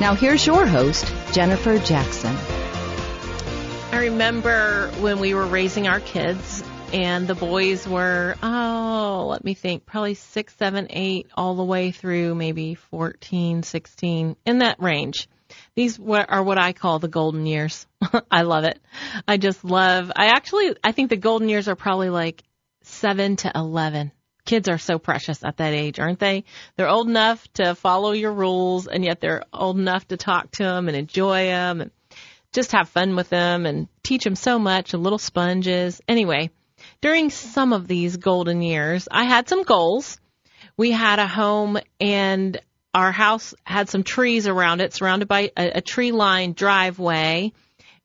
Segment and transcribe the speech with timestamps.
[0.00, 2.34] Now here's your host, Jennifer Jackson.
[3.90, 9.54] I remember when we were raising our kids and the boys were, oh, let me
[9.54, 15.28] think, probably six, seven, eight, all the way through maybe 14, 16, in that range.
[15.74, 17.86] These are what I call the golden years.
[18.30, 18.78] I love it.
[19.26, 22.44] I just love, I actually, I think the golden years are probably like
[22.82, 24.12] seven to 11.
[24.48, 26.44] Kids are so precious at that age, aren't they?
[26.74, 30.62] They're old enough to follow your rules and yet they're old enough to talk to
[30.62, 31.90] them and enjoy them and
[32.54, 36.00] just have fun with them and teach them so much, and little sponges.
[36.08, 36.48] Anyway,
[37.02, 40.18] during some of these golden years, I had some goals.
[40.78, 42.58] We had a home and
[42.94, 47.52] our house had some trees around it, surrounded by a, a tree lined driveway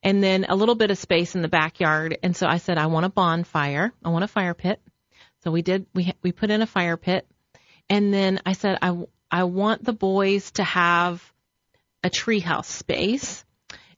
[0.03, 2.17] and then a little bit of space in the backyard.
[2.21, 3.93] And so I said, I want a bonfire.
[4.03, 4.81] I want a fire pit.
[5.43, 7.27] So we did, we, we put in a fire pit.
[7.89, 8.97] And then I said, I,
[9.29, 11.21] I want the boys to have
[12.03, 13.43] a treehouse space.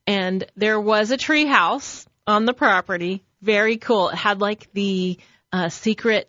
[0.07, 3.23] And there was a treehouse on the property.
[3.41, 4.09] Very cool.
[4.09, 5.19] It had like the
[5.51, 6.28] uh, secret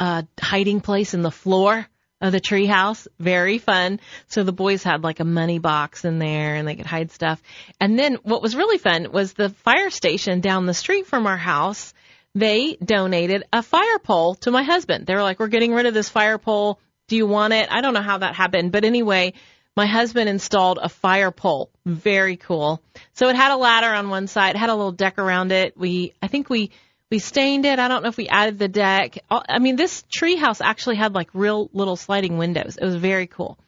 [0.00, 1.86] uh, hiding place in the floor
[2.22, 3.06] of the treehouse.
[3.18, 4.00] Very fun.
[4.28, 7.42] So the boys had like a money box in there and they could hide stuff.
[7.78, 11.36] And then what was really fun was the fire station down the street from our
[11.36, 11.92] house.
[12.36, 15.06] They donated a fire pole to my husband.
[15.06, 16.78] They were like, we're getting rid of this fire pole.
[17.08, 17.68] Do you want it?
[17.72, 19.32] I don't know how that happened, but anyway,
[19.74, 21.70] my husband installed a fire pole.
[21.86, 22.82] Very cool.
[23.14, 25.78] So it had a ladder on one side, it had a little deck around it.
[25.78, 26.72] We, I think we
[27.08, 27.78] we stained it.
[27.78, 29.16] I don't know if we added the deck.
[29.30, 32.76] I mean, this tree house actually had like real little sliding windows.
[32.76, 33.58] It was very cool.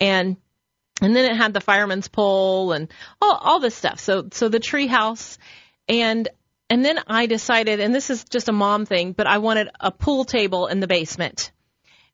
[0.00, 0.36] And
[1.00, 2.88] and then it had the fireman's pole and
[3.22, 4.00] all all this stuff.
[4.00, 5.38] So so the tree house
[5.88, 6.28] and
[6.68, 9.90] and then I decided and this is just a mom thing, but I wanted a
[9.90, 11.52] pool table in the basement.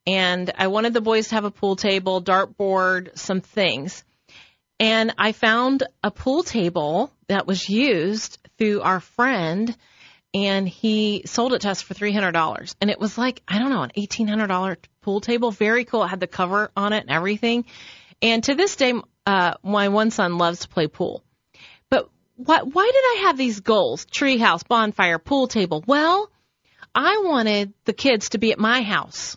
[0.06, 4.02] And I wanted the boys to have a pool table, dartboard, some things.
[4.80, 9.76] And I found a pool table that was used through our friend
[10.34, 12.74] and he sold it to us for three hundred dollars.
[12.80, 16.04] And it was like I don't know an eighteen hundred dollar pool table, very cool.
[16.04, 17.64] It had the cover on it and everything.
[18.20, 18.94] And to this day,
[19.26, 21.22] uh, my one son loves to play pool.
[22.44, 24.04] Why why did I have these goals?
[24.06, 25.84] Treehouse, bonfire, pool table.
[25.86, 26.30] Well,
[26.94, 29.36] I wanted the kids to be at my house.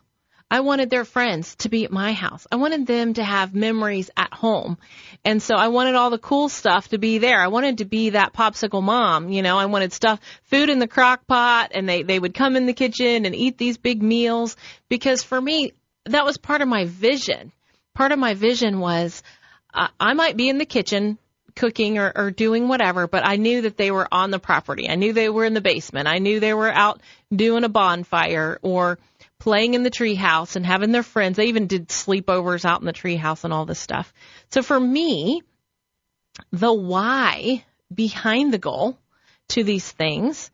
[0.49, 2.45] I wanted their friends to be at my house.
[2.51, 4.77] I wanted them to have memories at home.
[5.23, 7.41] And so I wanted all the cool stuff to be there.
[7.41, 10.88] I wanted to be that popsicle mom, you know, I wanted stuff, food in the
[10.88, 14.55] crock pot and they, they would come in the kitchen and eat these big meals
[14.88, 15.73] because for me,
[16.05, 17.51] that was part of my vision.
[17.95, 19.23] Part of my vision was
[19.73, 21.17] uh, I might be in the kitchen
[21.55, 24.89] cooking or, or doing whatever, but I knew that they were on the property.
[24.89, 26.07] I knew they were in the basement.
[26.07, 27.01] I knew they were out
[27.33, 28.99] doing a bonfire or
[29.39, 31.38] playing in the treehouse and having their friends.
[31.38, 34.13] They even did sleepovers out in the treehouse and all this stuff.
[34.51, 35.44] So for me,
[36.51, 37.63] the why
[37.94, 38.97] behind the goal
[39.49, 40.51] to these things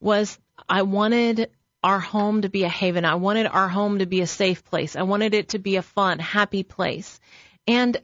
[0.00, 0.38] was
[0.68, 1.50] I wanted
[1.82, 3.04] our home to be a haven.
[3.04, 4.96] I wanted our home to be a safe place.
[4.96, 7.20] I wanted it to be a fun, happy place.
[7.66, 7.96] And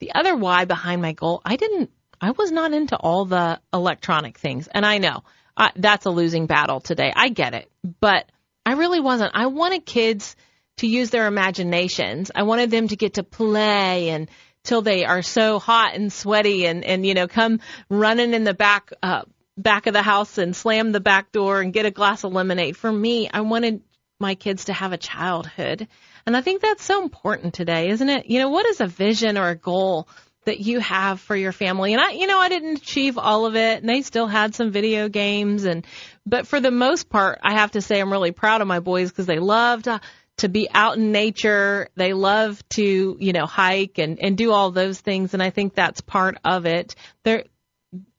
[0.00, 1.90] the other why behind my goal, I didn't,
[2.20, 4.68] I was not into all the electronic things.
[4.68, 5.22] And I know
[5.56, 7.12] I, that's a losing battle today.
[7.14, 7.70] I get it.
[8.00, 8.30] But
[8.64, 9.32] I really wasn't.
[9.34, 10.36] I wanted kids
[10.78, 12.30] to use their imaginations.
[12.34, 14.30] I wanted them to get to play and
[14.62, 18.54] till they are so hot and sweaty and and you know come running in the
[18.54, 19.22] back uh
[19.56, 22.76] back of the house and slam the back door and get a glass of lemonade.
[22.76, 23.82] For me, I wanted
[24.20, 25.88] my kids to have a childhood.
[26.28, 28.26] And I think that's so important today, isn't it?
[28.26, 30.10] You know, what is a vision or a goal
[30.44, 31.94] that you have for your family.
[31.94, 34.70] And I, you know, I didn't achieve all of it and they still had some
[34.70, 35.86] video games and,
[36.26, 39.08] but for the most part, I have to say I'm really proud of my boys
[39.08, 40.02] because they loved to,
[40.36, 41.88] to be out in nature.
[41.96, 45.32] They love to, you know, hike and, and do all those things.
[45.32, 46.94] And I think that's part of it.
[47.22, 47.44] They're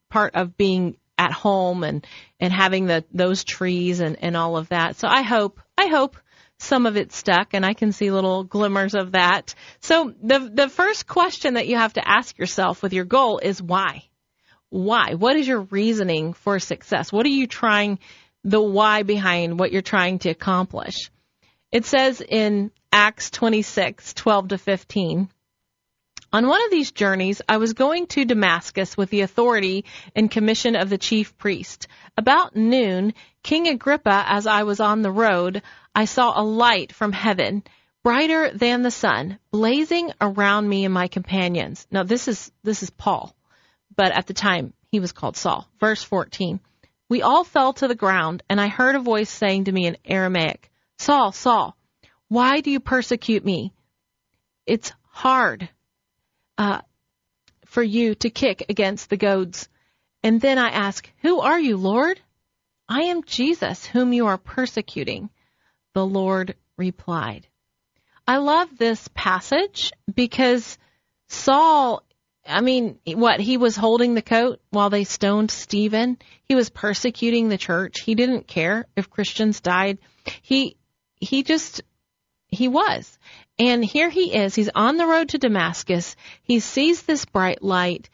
[0.09, 2.07] part of being at home and,
[2.39, 4.95] and having the, those trees and, and all of that.
[4.95, 6.17] So I hope, I hope
[6.59, 9.55] some of it stuck and I can see little glimmers of that.
[9.79, 13.61] So the, the first question that you have to ask yourself with your goal is
[13.61, 14.03] why?
[14.69, 15.15] Why?
[15.15, 17.11] What is your reasoning for success?
[17.11, 17.99] What are you trying,
[18.43, 21.09] the why behind what you're trying to accomplish?
[21.71, 25.29] It says in Acts 26, 12 to 15,
[26.31, 29.85] on one of these journeys, I was going to Damascus with the authority
[30.15, 31.87] and commission of the chief priest.
[32.17, 35.61] About noon, King Agrippa, as I was on the road,
[35.95, 37.63] I saw a light from heaven,
[38.03, 41.87] brighter than the sun, blazing around me and my companions.
[41.91, 43.35] Now this is, this is Paul,
[43.95, 45.67] but at the time he was called Saul.
[45.79, 46.59] Verse 14.
[47.07, 49.97] We all fell to the ground and I heard a voice saying to me in
[50.05, 51.75] Aramaic, Saul, Saul,
[52.27, 53.73] why do you persecute me?
[54.65, 55.67] It's hard
[56.57, 56.81] uh,
[57.65, 59.67] for you to kick against the goads.
[60.21, 62.19] And then I ask, Who are you, Lord?
[62.89, 65.29] I am Jesus, whom you are persecuting.
[65.93, 67.47] The Lord replied.
[68.27, 70.77] I love this passage because
[71.27, 72.03] Saul,
[72.47, 76.17] I mean, what, he was holding the coat while they stoned Stephen.
[76.43, 78.01] He was persecuting the church.
[78.01, 79.99] He didn't care if Christians died.
[80.41, 80.75] He,
[81.21, 81.81] he just,
[82.47, 83.19] he was.
[83.59, 84.55] And here he is.
[84.55, 86.15] He's on the road to Damascus.
[86.41, 88.09] He sees this bright light.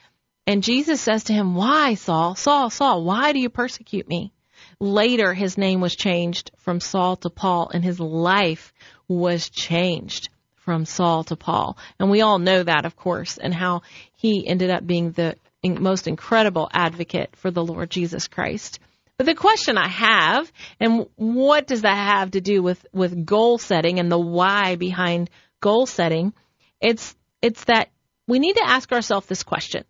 [0.45, 2.35] And Jesus says to him, Why, Saul?
[2.35, 4.33] Saul, Saul, why do you persecute me?
[4.79, 8.73] Later, his name was changed from Saul to Paul, and his life
[9.07, 11.77] was changed from Saul to Paul.
[11.99, 13.83] And we all know that, of course, and how
[14.17, 18.79] he ended up being the most incredible advocate for the Lord Jesus Christ.
[19.17, 23.57] But the question I have, and what does that have to do with, with goal
[23.57, 25.29] setting and the why behind
[25.61, 26.33] goal setting?
[26.81, 27.89] It's, it's that
[28.27, 29.85] we need to ask ourselves this question.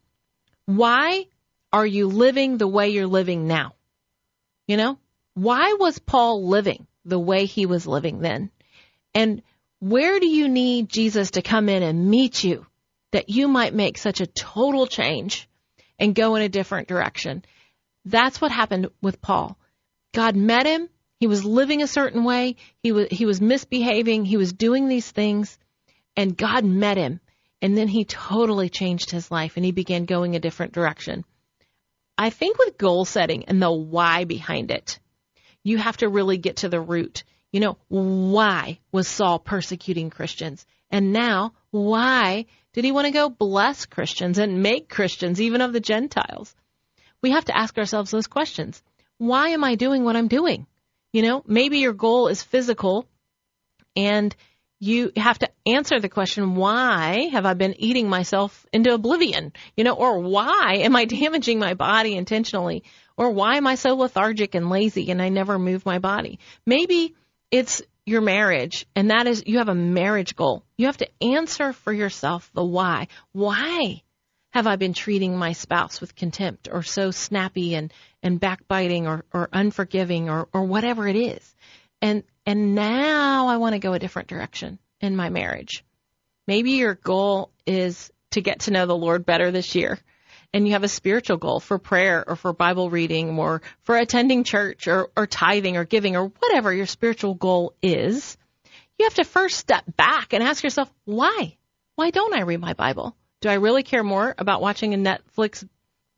[0.66, 1.26] Why
[1.74, 3.74] are you living the way you're living now?
[4.68, 4.98] You know,
[5.34, 8.50] why was Paul living the way he was living then?
[9.14, 9.42] And
[9.80, 12.66] where do you need Jesus to come in and meet you
[13.12, 15.48] that you might make such a total change
[16.00, 17.46] and go in a different direction?
[18.06, 19.58] That's what happened with Paul.
[20.14, 20.90] God met him.
[21.20, 22.56] He was living a certain way.
[22.82, 24.26] He was, he was misbehaving.
[24.26, 25.58] He was doing these things
[26.16, 27.20] and God met him.
[27.62, 31.26] And then he totally changed his life and he began going a different direction.
[32.18, 35.00] I think with goal setting and the why behind it,
[35.64, 37.24] you have to really get to the root.
[37.52, 40.66] You know, why was Saul persecuting Christians?
[40.90, 45.74] And now, why did he want to go bless Christians and make Christians, even of
[45.74, 46.56] the Gentiles?
[47.26, 48.84] we have to ask ourselves those questions.
[49.18, 50.68] Why am I doing what I'm doing?
[51.12, 53.08] You know, maybe your goal is physical
[53.96, 54.36] and
[54.80, 59.54] you have to answer the question, why have I been eating myself into oblivion?
[59.76, 62.84] You know, or why am I damaging my body intentionally?
[63.18, 66.40] Or why am I so lethargic and lazy and I never move my body?
[66.66, 67.16] Maybe
[67.50, 70.64] it's your marriage and that is, you have a marriage goal.
[70.78, 73.08] You have to answer for yourself the why.
[73.32, 74.02] Why
[74.52, 79.26] have I been treating my spouse with contempt or so snappy and, and backbiting or,
[79.34, 81.55] or unforgiving or, or whatever it is?
[82.02, 85.84] And, and now I want to go a different direction in my marriage.
[86.48, 90.00] Maybe your goal is to get to know the Lord better this year
[90.56, 94.46] and you have a spiritual goal for prayer or for Bible reading or for attending
[94.46, 98.38] church or, or tithing or giving or whatever your spiritual goal is,
[98.98, 101.58] you have to first step back and ask yourself, why?
[101.96, 103.18] Why don't I read my Bible?
[103.42, 105.68] Do I really care more about watching a Netflix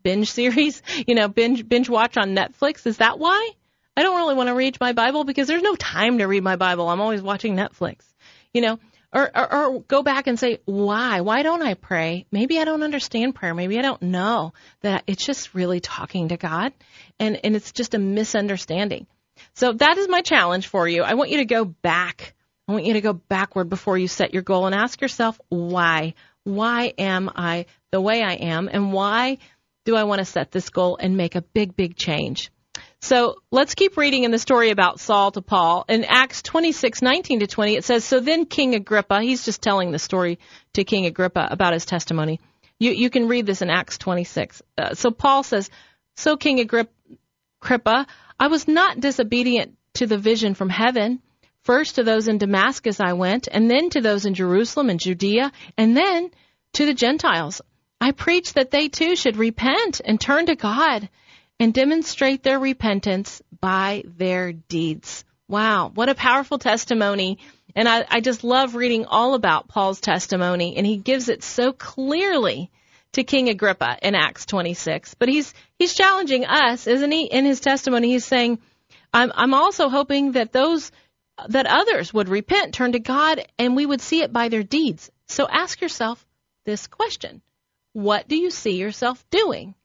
[0.04, 0.84] binge series?
[1.08, 2.86] You know, binge binge watch on Netflix?
[2.86, 3.50] Is that why?
[3.98, 6.56] I don't really want to read my Bible because there's no time to read my
[6.56, 6.88] Bible.
[6.88, 7.98] I'm always watching Netflix.
[8.54, 8.80] You know,
[9.12, 11.22] or, or, or go back and say, why?
[11.22, 12.26] Why don't I pray?
[12.32, 13.54] Maybe I don't understand prayer.
[13.54, 16.74] Maybe I don't know that it's just really talking to God
[17.20, 19.08] and, and it's just a misunderstanding.
[19.54, 21.04] So that is my challenge for you.
[21.04, 22.34] I want you to go back.
[22.68, 26.14] I want you to go backward before you set your goal and ask yourself why
[26.44, 29.38] why am I the way I am and why
[29.84, 32.52] do I want to set this goal and make a big, big change?
[33.08, 35.86] So let's keep reading in the story about Saul to Paul.
[35.88, 39.94] In Acts 26, 19 to 20, it says, So then King Agrippa, he's just telling
[39.94, 40.40] the story
[40.74, 42.42] to King Agrippa about his testimony.
[42.80, 44.62] You, you can read this in Acts 26.
[44.78, 45.70] Uh, so Paul says,
[46.18, 51.22] So King Agrippa, I was not disobedient to the vision from heaven.
[51.62, 55.54] First to those in Damascus I went, and then to those in Jerusalem and Judea,
[55.78, 56.30] and then
[56.74, 57.62] to the Gentiles.
[58.02, 61.08] I preached that they too should repent and turn to God
[61.60, 65.26] and demonstrate their repentance by their deeds.
[65.48, 67.40] Wow, what a powerful testimony
[67.76, 71.74] And I, I just love reading all about Paul's testimony, and he gives it so
[71.74, 72.72] clearly
[73.14, 75.14] to King Agrippa in Acts 26.
[75.16, 77.26] But he's he's challenging us, isn't he?
[77.26, 78.60] In his testimony, he's saying,
[79.14, 80.92] "I'm I'm also hoping that those
[81.50, 85.12] that others would repent, turn to God, and we would see it by their deeds."
[85.28, 86.26] So ask yourself
[86.66, 87.42] this question:
[87.94, 89.76] What do you see yourself doing?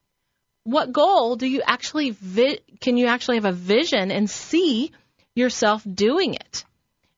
[0.64, 4.92] What goal do you actually vi- can you actually have a vision and see
[5.34, 6.64] yourself doing it?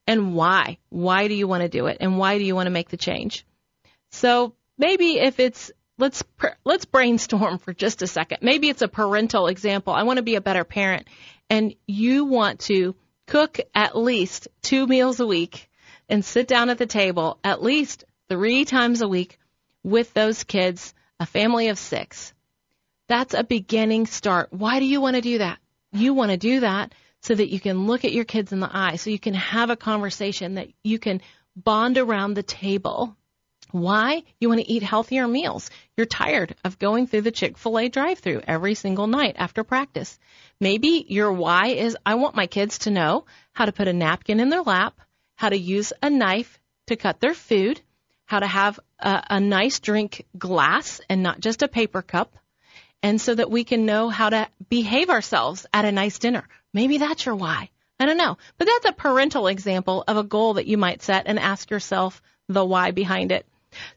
[0.07, 0.77] And why?
[0.89, 1.97] Why do you want to do it?
[1.99, 3.45] And why do you want to make the change?
[4.11, 6.23] So maybe if it's let's
[6.63, 8.39] let's brainstorm for just a second.
[8.41, 9.93] Maybe it's a parental example.
[9.93, 11.07] I want to be a better parent
[11.49, 12.95] and you want to
[13.27, 15.69] cook at least 2 meals a week
[16.09, 19.39] and sit down at the table at least 3 times a week
[19.83, 22.33] with those kids, a family of 6.
[23.07, 24.51] That's a beginning start.
[24.51, 25.59] Why do you want to do that?
[25.91, 28.69] You want to do that so that you can look at your kids in the
[28.71, 31.21] eye, so you can have a conversation that you can
[31.55, 33.15] bond around the table
[33.75, 34.23] why?
[34.39, 35.69] You want to eat healthier meals.
[35.97, 39.65] You're tired of going through the Chick fil A drive through every single night after
[39.65, 40.17] practice.
[40.61, 44.39] Maybe your why is I want my kids to know how to put a napkin
[44.39, 45.01] in their lap,
[45.35, 46.57] how to use a knife
[46.87, 47.81] to cut their food,
[48.23, 52.37] how to have a, a nice drink glass and not just a paper cup,
[53.03, 56.47] and so that we can know how to behave ourselves at a nice dinner.
[56.73, 57.69] Maybe that's your why.
[57.99, 58.37] I don't know.
[58.57, 62.21] But that's a parental example of a goal that you might set and ask yourself
[62.49, 63.45] the why behind it.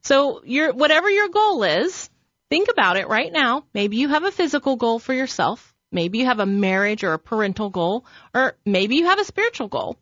[0.02, 2.10] So your whatever your goal is,
[2.50, 3.64] think about it right now.
[3.74, 5.74] Maybe you have a physical goal for yourself.
[5.90, 9.68] Maybe you have a marriage or a parental goal, or maybe you have a spiritual
[9.68, 9.96] goal.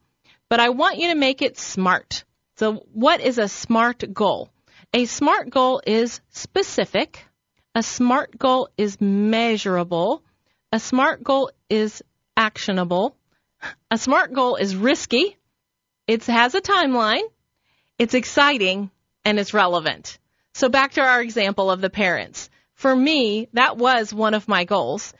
[0.49, 2.25] But I want you to make it smart.
[2.57, 4.50] So what is a smart goal?
[4.93, 7.25] A smart goal is specific.
[7.76, 10.23] A smart goal is measurable.
[10.73, 12.02] A smart goal is
[12.35, 13.14] actionable.
[13.90, 15.37] A smart goal is risky.
[16.06, 17.25] It has a timeline.
[17.99, 18.90] It's exciting
[19.26, 20.18] and it's relevant.
[20.54, 22.49] So back to our example of the parents.
[22.73, 25.12] For me, that was one of my goals.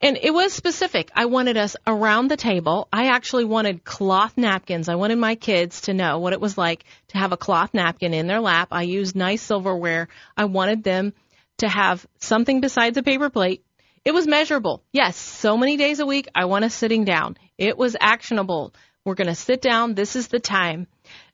[0.00, 1.10] And it was specific.
[1.16, 2.86] I wanted us around the table.
[2.92, 4.88] I actually wanted cloth napkins.
[4.88, 8.14] I wanted my kids to know what it was like to have a cloth napkin
[8.14, 8.68] in their lap.
[8.70, 10.06] I used nice silverware.
[10.36, 11.12] I wanted them
[11.58, 13.64] to have something besides a paper plate.
[14.04, 14.82] It was measurable.
[14.92, 17.36] Yes, so many days a week, I want us sitting down.
[17.56, 18.74] It was actionable.
[19.04, 19.94] We're going to sit down.
[19.94, 20.86] This is the time.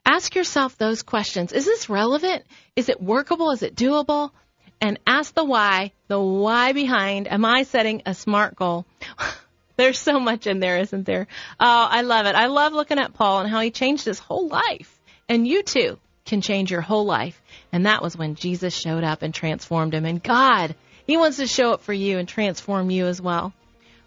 [0.04, 1.52] Ask yourself those questions.
[1.52, 2.44] Is this relevant?
[2.76, 3.50] Is it workable?
[3.50, 4.30] Is it doable?
[4.80, 8.86] And ask the why, the why behind, am I setting a SMART goal?
[9.76, 11.26] There's so much in there, isn't there?
[11.58, 12.34] Oh, I love it.
[12.34, 15.00] I love looking at Paul and how he changed his whole life.
[15.28, 15.98] And you too
[16.30, 17.42] can change your whole life.
[17.72, 20.06] And that was when Jesus showed up and transformed him.
[20.06, 20.75] And God,
[21.06, 23.52] He wants to show up for you and transform you as well.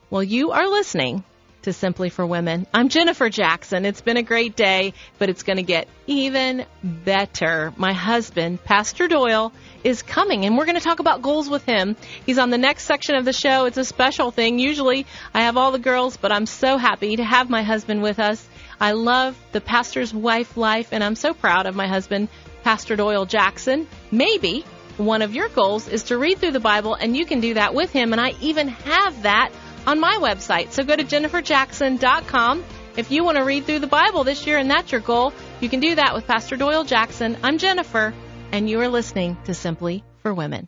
[0.09, 1.23] Well, you are listening
[1.63, 2.65] to Simply for Women.
[2.73, 3.85] I'm Jennifer Jackson.
[3.85, 7.73] It's been a great day, but it's going to get even better.
[7.77, 9.51] My husband, Pastor Doyle,
[9.83, 11.95] is coming and we're going to talk about goals with him.
[12.25, 13.65] He's on the next section of the show.
[13.65, 14.59] It's a special thing.
[14.59, 18.19] Usually I have all the girls, but I'm so happy to have my husband with
[18.19, 18.45] us.
[18.83, 22.27] I love the pastor's wife life and I'm so proud of my husband,
[22.65, 23.87] Pastor Doyle Jackson.
[24.11, 24.65] Maybe
[24.97, 27.73] one of your goals is to read through the Bible and you can do that
[27.73, 29.53] with him and I even have that
[29.87, 30.73] on my website.
[30.73, 32.65] So go to jenniferjackson.com.
[32.97, 35.69] If you want to read through the Bible this year and that's your goal, you
[35.69, 37.37] can do that with Pastor Doyle Jackson.
[37.41, 38.13] I'm Jennifer,
[38.51, 40.67] and you are listening to Simply for Women.